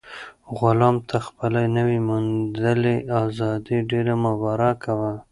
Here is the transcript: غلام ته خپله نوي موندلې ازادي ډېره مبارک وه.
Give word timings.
غلام 0.59 0.95
ته 1.09 1.17
خپله 1.27 1.61
نوي 1.77 1.99
موندلې 2.07 2.95
ازادي 3.23 3.77
ډېره 3.91 4.13
مبارک 4.25 4.81
وه. 4.99 5.13